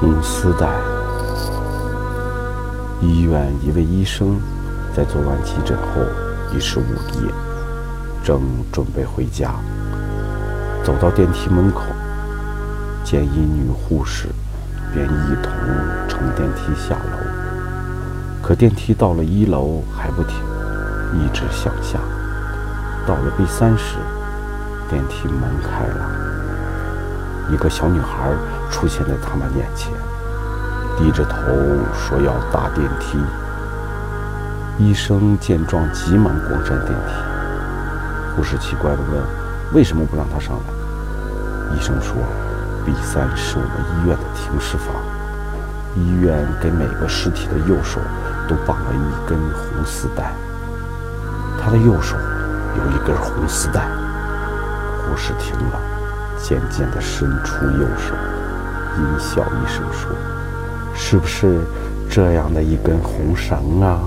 [0.00, 0.68] 红丝带。
[3.00, 4.38] 医院一位医生
[4.94, 6.00] 在做完急诊后
[6.54, 7.32] 已是午夜，
[8.22, 8.40] 正
[8.72, 9.54] 准备回家。
[10.84, 11.82] 走到电梯门口，
[13.02, 14.28] 见一女护士，
[14.94, 15.52] 便一同
[16.08, 17.18] 乘电梯下楼。
[18.40, 20.36] 可电梯到了一楼还不停，
[21.14, 21.98] 一直向下。
[23.04, 23.96] 到了 B 三时，
[24.88, 26.27] 电梯门开了，
[27.50, 28.30] 一个小女孩
[28.70, 29.92] 出现在他们眼前，
[30.96, 31.36] 低着头
[31.94, 33.18] 说要搭电梯。
[34.78, 38.36] 医生见状急忙关上电梯。
[38.36, 39.22] 护士奇怪地问
[39.74, 42.14] ：“为什么不让她上来？”医生说
[42.84, 43.72] ：“B 三是我们
[44.04, 44.94] 医院的停尸房，
[45.96, 47.98] 医院给每个尸体的右手
[48.46, 50.32] 都绑了一根红丝带。
[51.60, 52.16] 他的右手
[52.76, 53.88] 有一根红丝带。”
[55.02, 55.80] 护士听了，
[56.42, 58.14] 渐渐地伸出右手，
[58.98, 60.10] 阴笑一声说
[60.94, 61.60] ：“是不是
[62.10, 64.00] 这样的一根红绳啊？”